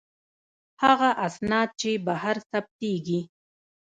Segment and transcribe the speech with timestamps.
[0.83, 3.19] هغه اسناد چې بهر ثبتیږي.